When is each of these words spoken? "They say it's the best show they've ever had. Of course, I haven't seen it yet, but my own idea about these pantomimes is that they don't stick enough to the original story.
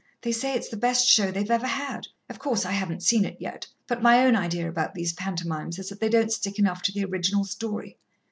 "They 0.23 0.31
say 0.31 0.55
it's 0.55 0.69
the 0.69 0.77
best 0.77 1.07
show 1.07 1.29
they've 1.29 1.51
ever 1.51 1.67
had. 1.67 2.07
Of 2.27 2.39
course, 2.39 2.65
I 2.65 2.71
haven't 2.71 3.03
seen 3.03 3.23
it 3.23 3.37
yet, 3.39 3.67
but 3.85 4.01
my 4.01 4.25
own 4.25 4.35
idea 4.35 4.67
about 4.67 4.95
these 4.95 5.13
pantomimes 5.13 5.77
is 5.77 5.89
that 5.89 5.99
they 5.99 6.09
don't 6.09 6.31
stick 6.33 6.57
enough 6.57 6.81
to 6.81 6.91
the 6.91 7.05
original 7.05 7.43
story. 7.43 7.99